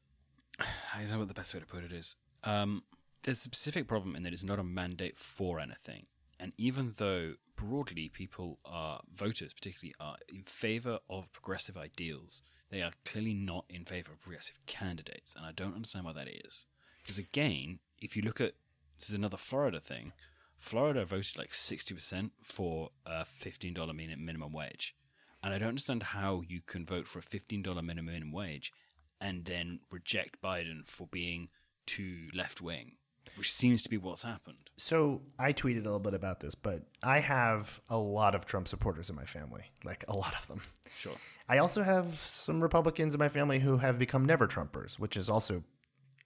[0.59, 2.15] I don't know what the best way to put it is.
[2.43, 2.83] Um,
[3.23, 6.07] there's a specific problem in that it's not a mandate for anything,
[6.43, 12.81] and even though broadly people are voters, particularly are in favor of progressive ideals, they
[12.81, 16.65] are clearly not in favor of progressive candidates, and I don't understand why that is.
[17.01, 18.55] Because again, if you look at
[18.99, 20.11] this is another Florida thing.
[20.59, 24.95] Florida voted like sixty percent for a fifteen dollar minimum wage.
[25.41, 28.71] And I don't understand how you can vote for a $15 minimum wage
[29.19, 31.49] and then reject Biden for being
[31.85, 32.93] too left wing,
[33.35, 34.57] which seems to be what's happened.
[34.77, 38.67] So I tweeted a little bit about this, but I have a lot of Trump
[38.67, 40.61] supporters in my family, like a lot of them.
[40.97, 41.13] Sure.
[41.47, 45.29] I also have some Republicans in my family who have become never Trumpers, which is
[45.29, 45.63] also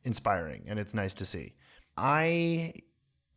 [0.04, 1.56] inspiring and it's nice to see.
[1.98, 2.74] I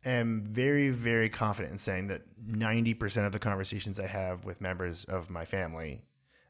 [0.05, 5.03] am very, very confident in saying that 90% of the conversations I have with members
[5.05, 6.03] of my family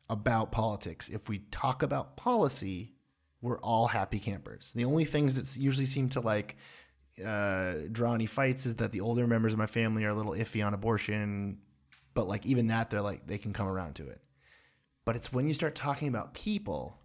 [0.10, 2.94] about politics, if we talk about policy,
[3.42, 4.72] we're all happy campers.
[4.74, 6.58] The only things that usually seem to like
[7.24, 10.34] uh, draw any fights is that the older members of my family are a little
[10.34, 11.58] iffy on abortion,
[12.14, 14.22] but like even that, they're like they can come around to it.
[15.06, 16.98] But it's when you start talking about people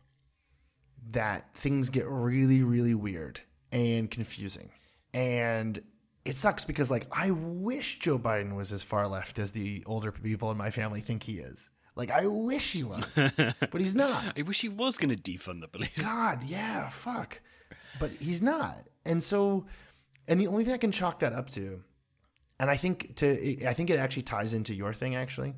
[1.10, 3.40] that things get really, really weird
[3.72, 4.70] and confusing.
[5.14, 5.80] And
[6.24, 10.12] it sucks because like I wish Joe Biden was as far left as the older
[10.12, 11.70] people in my family think he is.
[11.94, 14.38] Like I wish he was, but he's not.
[14.38, 15.90] I wish he was going to defund the police.
[15.96, 17.40] God, yeah, fuck.
[17.98, 18.84] But he's not.
[19.06, 19.64] And so
[20.28, 21.82] and the only thing I can chalk that up to
[22.58, 25.54] and I think to I think it actually ties into your thing actually,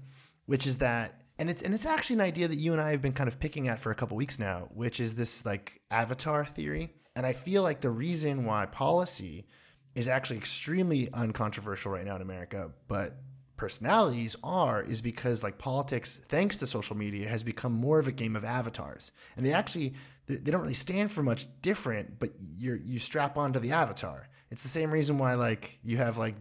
[0.47, 3.03] which is that and it's and it's actually an idea that you and I have
[3.03, 6.45] been kind of picking at for a couple weeks now, which is this like avatar
[6.45, 6.95] theory.
[7.15, 9.47] And I feel like the reason why policy
[9.95, 13.17] is actually extremely uncontroversial right now in America, but
[13.57, 18.13] personalities are is because like politics thanks to social media has become more of a
[18.13, 19.95] game of avatars and they actually
[20.29, 24.63] they don't really stand for much different but you're you strap onto the avatar it's
[24.63, 26.35] the same reason why like you have like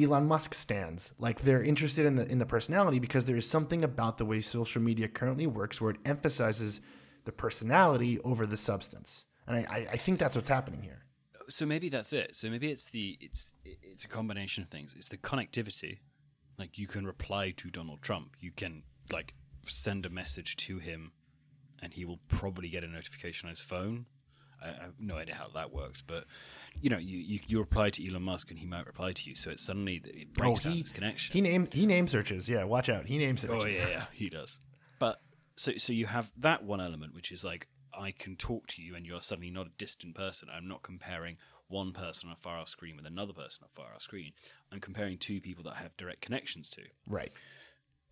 [0.00, 3.84] Elon Musk stands like they're interested in the in the personality because there is something
[3.84, 6.80] about the way social media currently works where it emphasizes
[7.24, 11.02] the personality over the substance and I, I, think that's what's happening here
[11.50, 12.36] So maybe that's it.
[12.36, 14.94] So maybe it's the it's it's a combination of things.
[14.96, 15.98] It's the connectivity.
[16.58, 18.36] Like you can reply to Donald Trump.
[18.38, 19.34] You can like
[19.66, 21.12] send a message to him
[21.82, 24.06] and he will probably get a notification on his phone.
[24.62, 26.24] I, I have no idea how that works, but
[26.80, 29.34] you know, you, you, you reply to Elon Musk and he might reply to you,
[29.34, 31.32] so it's suddenly it oh, breaks down he this connection.
[31.32, 32.48] he name he name searches.
[32.48, 33.06] Yeah, watch out.
[33.06, 33.62] He name oh, searches.
[33.62, 34.60] Oh yeah, yeah, he does.
[34.98, 35.20] But
[35.56, 38.94] so so you have that one element, which is like I can talk to you,
[38.94, 40.48] and you're suddenly not a distant person.
[40.52, 41.36] I'm not comparing
[41.68, 44.32] one person on a far off screen with another person on a far off screen.
[44.72, 46.82] I'm comparing two people that I have direct connections to.
[47.06, 47.32] Right.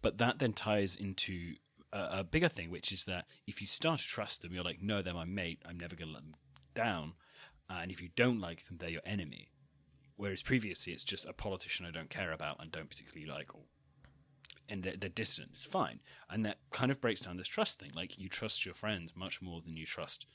[0.01, 1.55] But that then ties into
[1.93, 4.83] a, a bigger thing, which is that if you start to trust them, you're like,
[4.83, 5.63] no, they're my mate.
[5.69, 6.35] I'm never going to let them
[6.75, 7.15] down.
[7.71, 9.51] Uh, and if you don't like them, they're your enemy.
[10.17, 13.63] Whereas previously, it's just a politician I don't care about and don't particularly like, or
[14.69, 15.51] and they're, they're distant.
[15.55, 17.93] It's fine, and that kind of breaks down this trust thing.
[17.95, 20.27] Like you trust your friends much more than you trust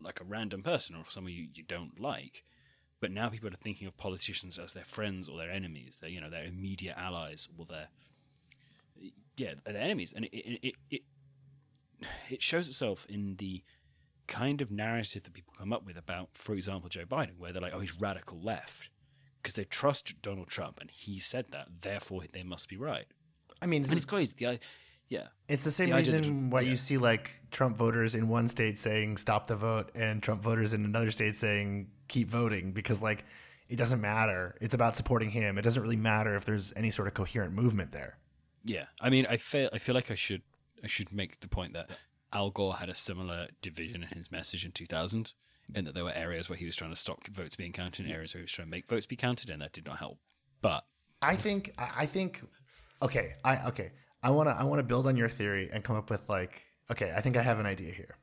[0.00, 2.42] like a random person or someone you, you don't like.
[3.00, 5.98] But now people are thinking of politicians as their friends or their enemies.
[6.00, 7.88] They're you know their immediate allies or their
[9.38, 11.02] yeah the enemies, and it it, it
[12.30, 13.62] it shows itself in the
[14.26, 17.62] kind of narrative that people come up with about, for example, Joe Biden, where they're
[17.62, 18.90] like, oh, he's radical left
[19.42, 23.06] because they trust Donald Trump and he said that, therefore they must be right.
[23.62, 24.34] I mean, And it's crazy.
[24.38, 24.60] The,
[25.08, 26.70] yeah, It's the same The reason that- why yeah.
[26.70, 30.74] you see like Trump voters in one state saying stop the vote and Trump voters
[30.74, 33.24] in another state saying keep voting because like
[33.70, 34.56] it doesn't matter.
[34.60, 35.56] It's about supporting him.
[35.58, 38.18] It doesn't really matter if there's any sort of coherent movement there.
[38.64, 38.86] Yeah.
[39.00, 40.42] I mean, I feel I feel like I should
[40.82, 41.90] I should make the point that
[42.32, 45.32] Al Gore had a similar division in his message in 2000,
[45.74, 48.14] in that there were areas where he was trying to stop votes being counted, and
[48.14, 50.18] areas where he was trying to make votes be counted, and that did not help.
[50.60, 50.84] But
[51.22, 52.42] I think I I think
[53.02, 53.92] okay, I okay.
[54.22, 56.62] I want to I want to build on your theory and come up with like
[56.90, 58.16] okay, I think I have an idea here.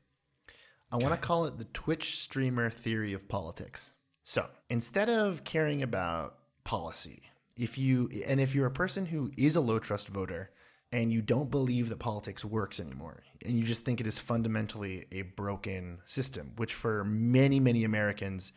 [0.90, 3.90] I want to call it the Twitch streamer theory of politics.
[4.22, 7.22] So, instead of caring about policy,
[7.56, 10.50] if you and if you're a person who is a low trust voter
[10.92, 15.06] and you don't believe that politics works anymore and you just think it is fundamentally
[15.12, 18.52] a broken system, which for many many Americans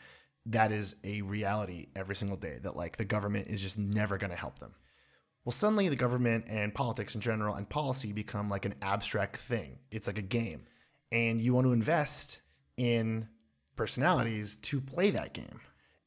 [0.45, 4.31] that is a reality every single day that like the government is just never going
[4.31, 4.73] to help them.
[5.45, 9.79] Well, suddenly the government and politics in general and policy become like an abstract thing.
[9.91, 10.63] It's like a game.
[11.11, 12.41] And you want to invest
[12.77, 13.27] in
[13.75, 15.59] personalities to play that game.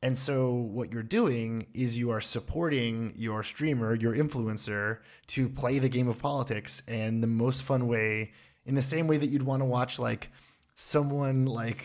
[0.02, 5.78] And so what you're doing is you are supporting your streamer, your influencer to play
[5.78, 8.32] the game of politics and the most fun way
[8.66, 10.30] in the same way that you'd want to watch like
[10.74, 11.84] someone like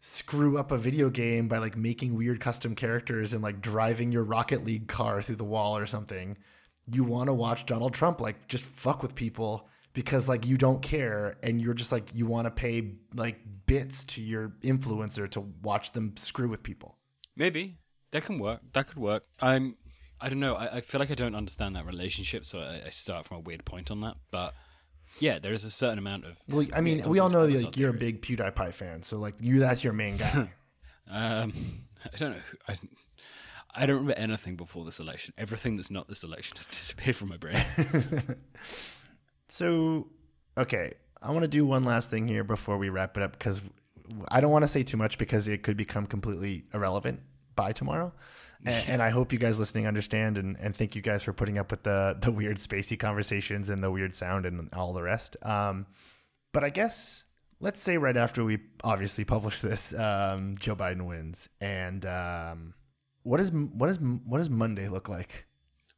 [0.00, 4.24] screw up a video game by like making weird custom characters and like driving your
[4.24, 6.36] Rocket League car through the wall or something.
[6.90, 10.82] You want to watch Donald Trump like just fuck with people because like you don't
[10.82, 15.40] care and you're just like you want to pay like bits to your influencer to
[15.62, 16.97] watch them screw with people.
[17.38, 17.78] Maybe
[18.10, 18.60] that can work.
[18.74, 19.24] That could work.
[19.40, 19.76] I'm.
[20.20, 20.56] I don't know.
[20.56, 23.40] I, I feel like I don't understand that relationship, so I, I start from a
[23.40, 24.16] weird point on that.
[24.32, 24.52] But
[25.20, 26.36] yeah, there is a certain amount of.
[26.48, 29.36] Well, I mean, we all know that like, you're a big PewDiePie fan, so like
[29.40, 30.50] you that's your main guy.
[31.10, 31.54] Um,
[32.04, 32.42] I don't know.
[32.68, 32.76] I,
[33.74, 35.32] I don't remember anything before this election.
[35.38, 37.64] Everything that's not this election has disappeared from my brain.
[39.48, 40.08] So,
[40.56, 43.62] okay, I want to do one last thing here before we wrap it up because
[44.28, 47.20] I don't want to say too much because it could become completely irrelevant
[47.54, 48.12] by tomorrow.
[48.64, 51.58] And, and I hope you guys listening understand and, and thank you guys for putting
[51.58, 55.36] up with the, the weird spacey conversations and the weird sound and all the rest.
[55.44, 55.86] Um,
[56.52, 57.22] but I guess
[57.60, 61.48] let's say right after we obviously publish this, um, Joe Biden wins.
[61.60, 62.74] And um,
[63.22, 65.46] what is what is what does Monday look like?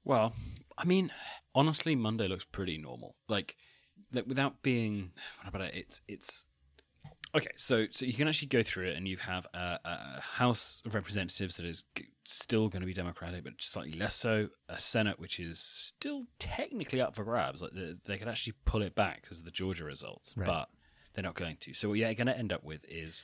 [0.04, 0.34] Well,
[0.76, 1.12] I mean,
[1.54, 3.16] honestly, Monday looks pretty normal.
[3.28, 3.56] Like,
[4.12, 5.74] like without being what about it?
[5.74, 6.44] It's it's
[7.34, 7.50] okay.
[7.56, 10.94] So so you can actually go through it, and you have a, a House of
[10.94, 14.48] Representatives that is g- still going to be Democratic, but slightly less so.
[14.68, 17.62] A Senate which is still technically up for grabs.
[17.62, 20.46] Like they, they could actually pull it back because of the Georgia results, Right.
[20.46, 20.68] but
[21.12, 21.74] they're not going to.
[21.74, 23.22] So what you're going to end up with is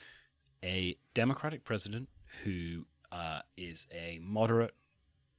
[0.64, 2.09] a Democratic president
[2.45, 4.75] who uh, is a moderate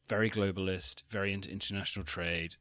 [0.08, 2.56] very globalist, very into international trade,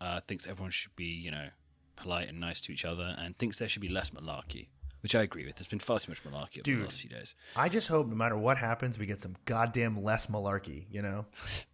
[0.00, 1.48] uh, thinks everyone should be, you know,
[1.96, 4.68] polite and nice to each other, and thinks there should be less malarkey,
[5.00, 5.56] which I agree with.
[5.56, 6.80] There's been far too much malarkey over Dude.
[6.80, 7.34] the last few days.
[7.56, 11.26] I just hope no matter what happens, we get some goddamn less malarkey, you know?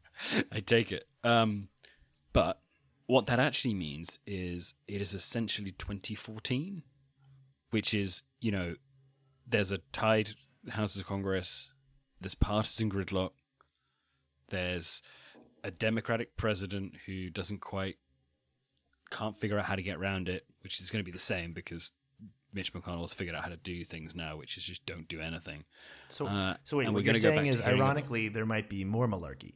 [0.53, 1.07] I take it.
[1.23, 1.69] Um,
[2.33, 2.61] but
[3.07, 6.83] what that actually means is it is essentially 2014,
[7.71, 8.75] which is, you know,
[9.47, 10.31] there's a tied
[10.71, 11.73] Houses of Congress,
[12.21, 13.33] there's partisan gridlock,
[14.49, 15.03] there's
[15.63, 17.97] a Democratic president who doesn't quite
[19.11, 21.53] can't figure out how to get around it, which is going to be the same
[21.53, 21.93] because
[22.55, 25.65] Mitch McConnell's figured out how to do things now, which is just don't do anything.
[26.11, 29.55] So, Uh, so wait, what we're you're saying is, ironically, there might be more malarkey.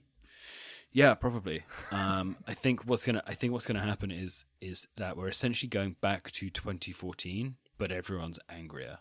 [0.93, 1.65] Yeah, probably.
[1.91, 5.69] Um, I think what's gonna I think what's gonna happen is is that we're essentially
[5.69, 8.99] going back to 2014, but everyone's angrier.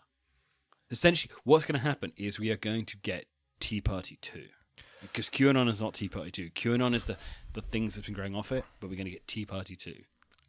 [0.90, 3.26] Essentially, what's going to happen is we are going to get
[3.60, 4.44] Tea Party 2.
[5.02, 6.50] Because QAnon is not Tea Party 2.
[6.50, 7.18] QAnon is the,
[7.52, 9.94] the things that's been growing off it, but we're going to get Tea Party 2.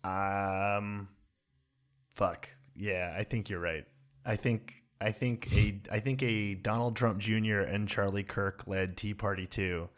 [0.10, 1.10] Um,
[2.16, 2.48] fuck.
[2.80, 3.86] Yeah, I think you're right.
[4.26, 7.60] I think I think a I think a Donald Trump Jr.
[7.60, 9.90] and Charlie Kirk led Tea Party 2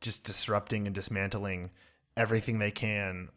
[0.00, 1.70] just disrupting and dismantling
[2.16, 3.28] everything they can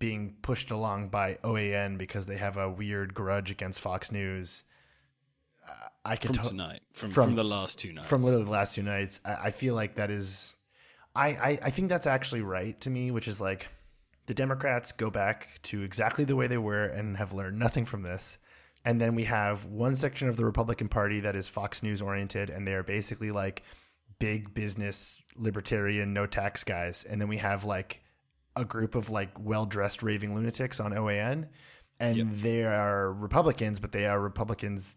[0.00, 4.64] being pushed along by OAN because they have a weird grudge against Fox News.
[6.04, 6.80] I can From to- tonight.
[6.92, 8.08] From, from- from, the last two nights.
[8.08, 9.20] from literally the last two nights.
[9.24, 10.56] I, I feel like that is,
[11.14, 13.68] I, I, I think that's actually right to me, which is like
[14.26, 18.02] the Democrats go back to exactly the way they were and have learned nothing from
[18.02, 18.38] this.
[18.84, 22.50] And then we have one section of the Republican Party that is Fox News oriented,
[22.50, 23.62] and they are basically like
[24.18, 27.04] big business, libertarian, no tax guys.
[27.04, 28.02] And then we have like
[28.56, 31.48] a group of like well dressed raving lunatics on OAN.
[32.00, 32.26] And Yep.
[32.42, 34.96] they are Republicans, but they are Republicans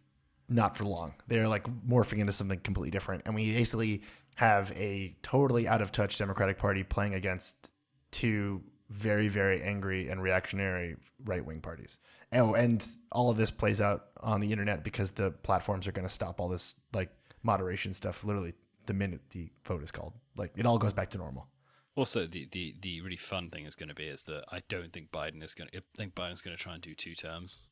[0.49, 1.13] not for long.
[1.27, 3.23] They're like morphing into something completely different.
[3.25, 4.03] And we basically
[4.35, 7.71] have a totally out of touch Democratic Party playing against
[8.11, 10.95] two very, very angry and reactionary
[11.25, 11.99] right wing parties.
[12.33, 16.07] Oh, and all of this plays out on the internet because the platforms are going
[16.07, 17.09] to stop all this like
[17.43, 18.53] moderation stuff literally
[18.85, 20.13] the minute the vote is called.
[20.35, 21.47] Like it all goes back to normal.
[21.95, 24.93] Also, the, the, the really fun thing is going to be is that I don't
[24.93, 25.77] think Biden is going to.
[25.77, 27.65] I think Biden's going to try and do two terms.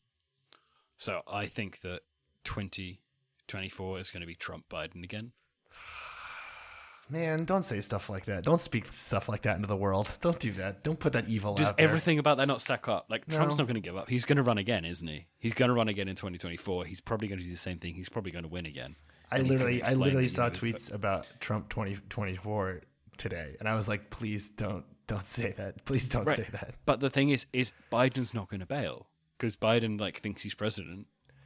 [0.97, 2.01] So I think that
[2.43, 5.33] 2024 is going to be Trump Biden again.
[7.09, 8.43] Man, don't say stuff like that.
[8.43, 10.09] Don't speak stuff like that into the world.
[10.21, 10.83] Don't do that.
[10.83, 11.87] Don't put that evil Does out there.
[11.87, 13.05] everything about that not stack up?
[13.09, 13.63] Like Trump's No.
[13.63, 14.09] not going to give up.
[14.09, 15.27] He's going to run again, isn't he?
[15.37, 16.85] He's going to run again in 2024.
[16.85, 17.93] He's probably going to do the same thing.
[17.93, 18.95] He's probably going to win again.
[19.31, 22.81] I And he's literally, I explain literally that, saw tweets about Trump 2024
[23.17, 25.85] today, and I was like, please don't, don't say that.
[25.85, 26.37] Please don't Right.
[26.37, 26.75] say that.
[26.85, 30.55] But the thing is, is Biden's not going to bail because Biden like thinks he's
[30.55, 31.05] president.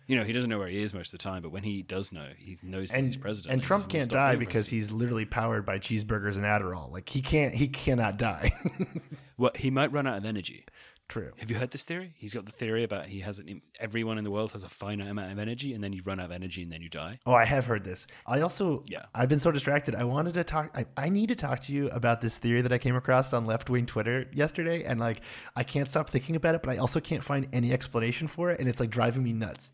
[0.10, 1.84] You know, he doesn't know where he is most of the time, but when he
[1.84, 3.54] does know, he knows that And he's president.
[3.54, 6.92] and Trump can't die because he's literally powered by cheeseburgers and Adderall.
[6.92, 8.52] Like he can't, he cannot die.
[9.38, 10.66] well, he might run out of energy.
[11.10, 11.32] True.
[11.38, 12.14] Have you heard this theory?
[12.18, 15.08] He's got the theory about he has an, everyone in the world has a finite
[15.10, 17.20] amount of energy, and then you run out of energy, and then you die.
[17.28, 18.06] Oh, I have heard this.
[18.28, 19.06] I also, Yeah.
[19.16, 19.94] I've been so distracted.
[19.96, 20.72] I wanted to talk.
[20.76, 23.46] I, I need to talk to you about this theory that I came across on
[23.46, 25.22] left wing Twitter yesterday, and like
[25.56, 28.60] I can't stop thinking about it, but I also can't find any explanation for it,
[28.60, 29.70] and it's like driving me nuts.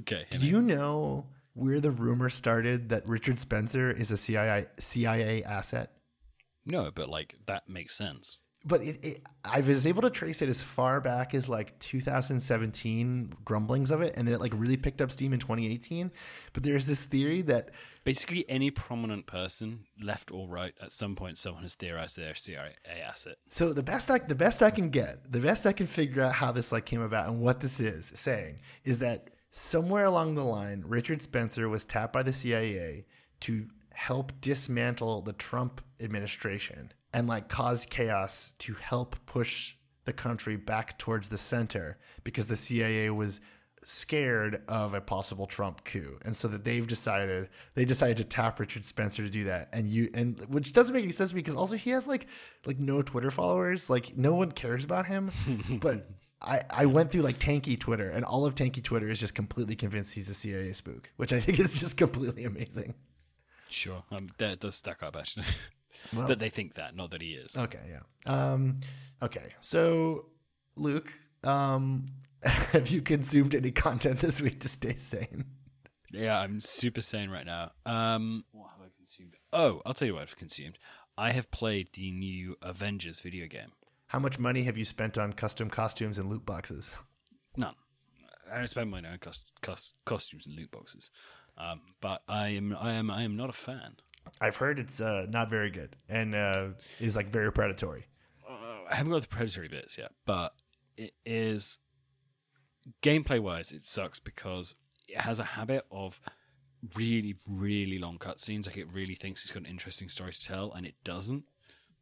[0.00, 5.44] Okay, Do you know where the rumor started that Richard Spencer is a CIA CIA
[5.44, 5.92] asset?
[6.64, 8.38] no, but like that makes sense.
[8.64, 13.34] But it, it, I was able to trace it as far back as like 2017
[13.44, 16.12] grumblings of it, and then it like really picked up steam in 2018.
[16.52, 17.70] But there's this theory that
[18.04, 22.72] Basically, any prominent person, left or right, at some point, someone has theorized they're CIA
[23.06, 23.36] asset.
[23.50, 26.34] So the best I the best I can get, the best I can figure out
[26.34, 30.44] how this like came about and what this is saying is that somewhere along the
[30.44, 33.06] line, Richard Spencer was tapped by the CIA
[33.40, 40.56] to help dismantle the Trump administration and like cause chaos to help push the country
[40.56, 43.40] back towards the center because the CIA was
[43.84, 48.58] scared of a possible Trump coup, and so that they've decided they decided to tap
[48.58, 51.76] Richard Spencer to do that, and you and which doesn't make any sense because also
[51.76, 52.26] he has like
[52.64, 55.30] like no Twitter followers, like no one cares about him,
[55.80, 56.08] but.
[56.42, 59.76] I, I went through like tankie Twitter, and all of tankie Twitter is just completely
[59.76, 62.94] convinced he's a CIA spook, which I think is just completely amazing.
[63.70, 65.46] Sure, um, that does stack up actually.
[66.12, 67.56] Well- that they think that, not that he is.
[67.56, 68.52] Okay, yeah.
[68.52, 68.76] Um,
[69.22, 70.26] okay, so
[70.74, 71.12] Luke,
[71.44, 72.06] um,
[72.42, 75.44] have you consumed any content this week to stay sane?
[76.10, 77.70] Yeah, I'm super sane right now.
[77.86, 79.36] Um, what have I consumed?
[79.52, 80.76] Oh, I'll tell you what I've consumed.
[81.16, 83.70] I have played the new Avengers video game.
[84.12, 86.94] How much money have you spent on custom costumes and loot boxes?
[87.56, 87.74] None.
[88.52, 91.10] I don't spend money on cost, cost, costumes and loot boxes.
[91.56, 93.96] Um, but I am, I am, I am not a fan.
[94.38, 96.66] I've heard it's uh, not very good and uh,
[97.00, 98.04] is like very predatory.
[98.46, 100.52] Uh, I haven't got the predatory bits yet, but
[100.98, 101.78] it is
[103.02, 104.76] gameplay wise, it sucks because
[105.08, 106.20] it has a habit of
[106.96, 108.66] really, really long cutscenes.
[108.66, 111.44] Like it really thinks it's got an interesting story to tell, and it doesn't.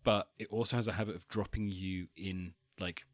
[0.03, 3.05] But it also has a habit of dropping you in like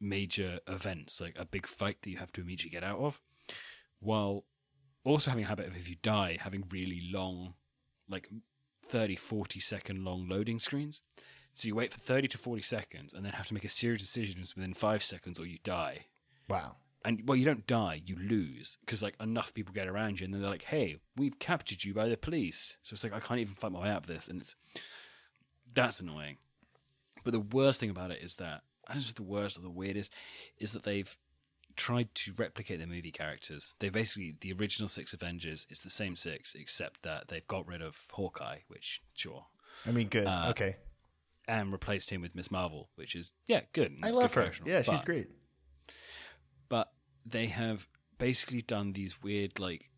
[0.00, 3.20] major events, like a big fight that you have to immediately get out of,
[4.00, 4.44] while
[5.04, 7.54] also having a habit of if you die, having really long,
[8.08, 8.28] like
[8.88, 11.02] 30, 40 second long loading screens.
[11.52, 14.02] So you wait for 30 to 40 seconds and then have to make a series
[14.02, 16.06] of decisions within five seconds or you die.
[16.48, 16.76] Wow.
[17.04, 20.34] And well, you don't die, you lose because like enough people get around you and
[20.34, 23.40] then they're like, "Hey, we've captured you by the police." So it's like I can't
[23.40, 24.56] even fight my way out of this, and it's
[25.76, 26.38] that's annoying.
[27.22, 29.70] But the worst thing about it is that and this is the worst or the
[29.70, 30.12] weirdest
[30.58, 31.16] is that they've
[31.76, 33.74] tried to replicate their movie characters.
[33.78, 37.82] They basically the original six Avengers is the same six, except that they've got rid
[37.82, 39.46] of Hawkeye, which sure,
[39.86, 40.26] I mean, good.
[40.26, 40.76] Uh, okay.
[41.46, 43.96] and replaced him with Miss Marvel, which is yeah, good.
[44.02, 44.52] I love her.
[44.64, 45.28] Yeah, she's But- great.
[46.68, 46.92] But
[47.24, 47.86] they have
[48.18, 49.90] basically done these weird like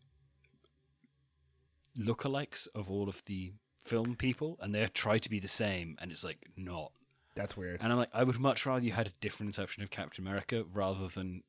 [1.97, 6.11] lookalikes of all of the film people, and they try to be the same, and
[6.11, 6.91] it's like not.
[7.35, 7.79] That's weird.
[7.81, 10.65] And I'm like, I would much rather you had a different interpretation of Captain America
[10.73, 11.43] rather than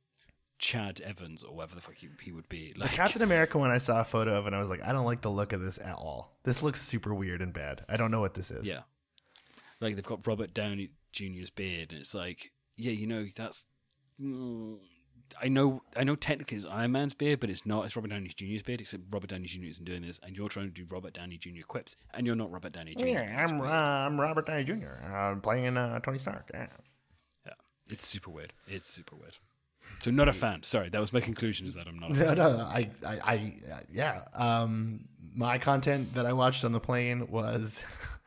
[0.59, 2.73] Chad Evans or whatever the fuck he, he would be.
[2.75, 4.93] The Like, Captain America one I saw a photo of, and I was like, I
[4.93, 6.37] don't like the look of this at all.
[6.45, 7.85] This looks super weird and bad.
[7.89, 8.69] I don't know what this is.
[8.69, 8.83] yeah,
[9.81, 13.67] like they've got Robert Downey Jr.'s beard, and it's like, yeah, you know, that's.
[14.21, 14.79] mm,
[15.43, 16.15] I know, I know.
[16.17, 17.85] Technically, it's Iron Man's beard, but it's not.
[17.85, 18.81] It's Robert Downey Jr.'s beard.
[18.81, 19.65] Except Robert Downey Jr.
[19.65, 21.63] isn't doing this, and you're trying to do Robert Downey Jr.
[21.67, 23.07] quips, and you're not Robert Downey Jr.
[23.09, 23.65] Yeah, I'm uh.
[23.65, 25.05] I'm Robert Downey Jr.
[25.05, 26.51] I'm playing uh, Tony Stark.
[26.55, 26.67] Yeah.
[27.47, 27.53] yeah,
[27.89, 28.53] it's super weird.
[28.67, 29.37] It's super weird.
[30.03, 30.63] So not a fan.
[30.63, 31.67] Sorry, that was my conclusion.
[31.67, 32.11] Is that I'm not.
[32.13, 32.37] A No, fan.
[32.37, 34.23] no, I, I, I uh, yeah.
[34.35, 37.83] Um, my content that I watched on the plane was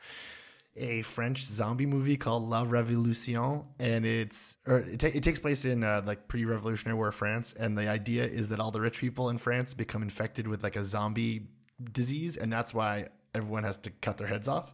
[0.76, 5.66] a French zombie movie called La Révolution, and it's or it, ta- it takes place
[5.66, 9.30] in uh, like pre-revolutionary war France, and the idea is that all the rich people
[9.30, 11.48] in France become infected with like a zombie
[11.92, 14.74] disease, and that's why everyone has to cut their heads off.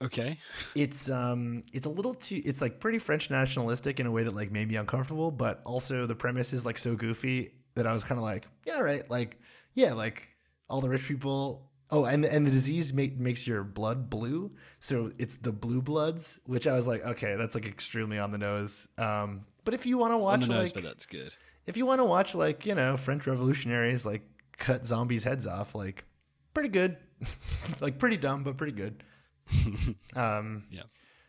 [0.00, 0.38] Okay.
[0.74, 4.34] It's um it's a little too it's like pretty French nationalistic in a way that
[4.34, 8.04] like made me uncomfortable, but also the premise is like so goofy that I was
[8.04, 9.38] kind of like, yeah, right, like
[9.74, 10.28] yeah, like
[10.70, 11.67] all the rich people.
[11.90, 16.38] Oh, and and the disease make, makes your blood blue, so it's the blue bloods,
[16.44, 18.86] which I was like, okay, that's like extremely on the nose.
[18.98, 21.32] Um, but if you want to watch, On the nose, like but that's good.
[21.66, 24.22] if you want to watch like you know French revolutionaries like
[24.58, 26.04] cut zombies' heads off, like
[26.52, 26.98] pretty good,
[27.68, 29.02] It's, like pretty dumb but pretty good.
[30.14, 30.82] um, Yeah.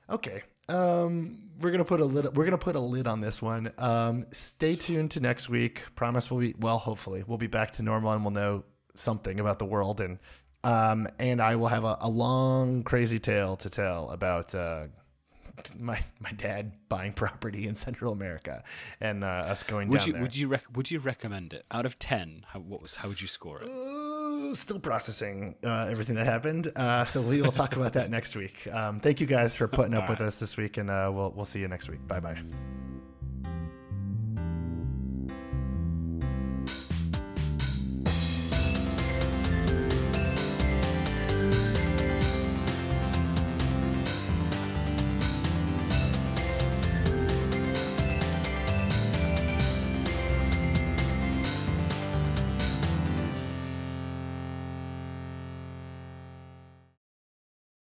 [0.09, 0.43] Okay.
[0.67, 2.35] Um, we're gonna put a lid.
[2.35, 3.71] We're gonna put a lid on this one.
[3.77, 5.81] Um, stay tuned to next week.
[5.95, 6.77] Promise we'll be well.
[6.77, 10.19] Hopefully, we'll be back to normal and we'll know something about the world and
[10.63, 14.87] um, and I will have a, a long crazy tale to tell about uh,
[15.79, 18.63] my my dad buying property in Central America
[19.01, 20.21] and uh, us going Would down you there.
[20.21, 22.45] would you rec- would you recommend it out of ten?
[22.47, 23.67] How what was how would you score it?
[23.67, 26.71] Uh, still processing uh, everything that happened.
[26.75, 28.67] Uh, so we will talk about that next week.
[28.71, 31.31] Um, thank you guys for putting up All with us this week, and uh, we'll
[31.31, 32.05] we'll see you next week.
[32.07, 32.37] Bye bye.